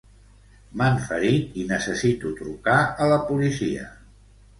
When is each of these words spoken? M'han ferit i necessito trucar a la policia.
M'han 0.79 0.95
ferit 1.09 1.59
i 1.63 1.65
necessito 1.71 2.31
trucar 2.39 2.79
a 3.07 3.11
la 3.13 3.21
policia. 3.29 3.85